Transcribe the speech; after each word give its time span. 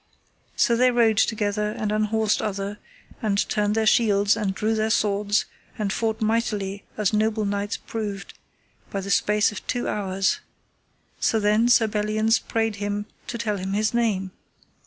So 0.55 0.75
they 0.75 0.89
rode 0.89 1.17
together, 1.19 1.73
and 1.73 1.91
unhorsed 1.91 2.41
other, 2.41 2.79
and 3.21 3.37
turned 3.49 3.75
their 3.75 3.85
shields, 3.85 4.35
and 4.35 4.55
drew 4.55 4.73
their 4.73 4.89
swords, 4.89 5.45
and 5.77 5.93
fought 5.93 6.23
mightily 6.23 6.83
as 6.97 7.13
noble 7.13 7.45
knights 7.45 7.77
proved, 7.77 8.33
by 8.89 9.01
the 9.01 9.11
space 9.11 9.51
of 9.51 9.67
two 9.67 9.87
hours. 9.87 10.39
So 11.19 11.39
then 11.39 11.69
Sir 11.69 11.85
Belliance 11.87 12.39
prayed 12.39 12.77
him 12.77 13.05
to 13.27 13.37
tell 13.37 13.57
him 13.57 13.73
his 13.73 13.93
name. 13.93 14.31